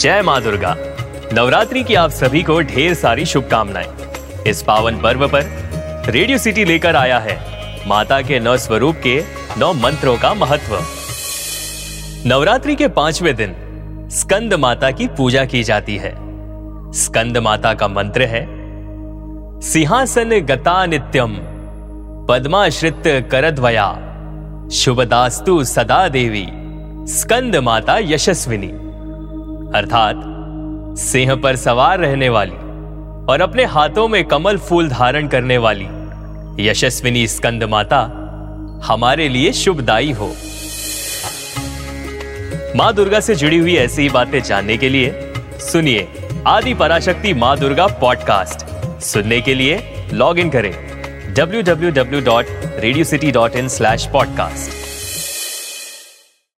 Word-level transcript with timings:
जय 0.00 0.20
माँ 0.22 0.40
दुर्गा 0.42 0.74
नवरात्रि 1.32 1.82
की 1.84 1.94
आप 1.94 2.10
सभी 2.10 2.42
को 2.42 2.60
ढेर 2.62 2.94
सारी 2.94 3.24
शुभकामनाएं 3.26 4.44
इस 4.50 4.62
पावन 4.62 5.00
पर्व 5.02 5.26
पर 5.28 6.10
रेडियो 6.10 6.38
सिटी 6.38 6.64
लेकर 6.64 6.96
आया 6.96 7.18
है 7.18 7.38
माता 7.88 8.20
के 8.22 8.40
नौ 8.40 8.56
स्वरूप 8.56 8.96
के 9.06 9.16
नौ 9.58 9.72
मंत्रों 9.74 10.16
का 10.18 10.34
महत्व 10.34 10.76
नवरात्रि 12.28 12.74
के 12.76 12.88
पांचवें 12.90 13.34
दिन 13.36 13.54
स्कंद 14.12 14.54
माता 14.56 14.90
की 14.90 15.08
पूजा 15.16 15.44
की 15.44 15.62
जाती 15.62 15.96
है 15.96 16.14
स्कंद 17.04 17.38
माता 17.48 17.74
का 17.74 17.88
मंत्र 17.88 18.26
है 18.34 18.46
सिंहासन 19.64 20.40
गता 20.46 20.84
नित्यम 20.86 21.36
पद्माश्रित 22.28 23.02
करद्वया 23.32 23.92
शुभदास्तु 24.74 25.62
सदा 25.66 26.06
देवी 26.08 26.48
स्कंद 27.10 27.56
माता 27.64 27.98
यशस्विनी 28.04 28.85
अर्थात 29.74 30.22
सिंह 30.98 31.34
पर 31.34 31.56
सवार 31.56 31.98
रहने 31.98 32.28
वाली 32.28 32.56
और 33.32 33.40
अपने 33.40 33.64
हाथों 33.64 34.06
में 34.08 34.24
कमल 34.24 34.58
फूल 34.58 34.88
धारण 34.88 35.28
करने 35.28 35.58
वाली 35.58 35.86
यशस्विनी 36.60 37.26
स्कंद 37.26 37.64
माता 37.64 38.00
हमारे 38.84 39.28
लिए 39.28 39.52
शुभदायी 39.52 40.12
हो 40.12 40.32
माँ 42.76 42.92
दुर्गा 42.94 43.20
से 43.20 43.34
जुड़ी 43.34 43.58
हुई 43.58 43.76
ऐसी 43.76 44.02
ही 44.02 44.08
बातें 44.08 44.40
जानने 44.42 44.76
के 44.76 44.88
लिए 44.88 45.32
सुनिए 45.62 46.08
आदि 46.46 46.74
पराशक्ति 46.74 47.34
माँ 47.34 47.56
दुर्गा 47.58 47.86
पॉडकास्ट 48.00 48.66
सुनने 49.02 49.40
के 49.40 49.54
लिए 49.54 49.82
लॉग 50.12 50.38
इन 50.38 50.50
करें 50.50 50.72
W 51.34 51.62
W 51.62 51.90
W 51.92 52.20
dot 52.24 52.46
Radio 52.80 53.04
City 53.04 53.30
dot 53.32 53.56
in 53.56 53.68
slash 53.68 54.06
podcast 54.12 54.85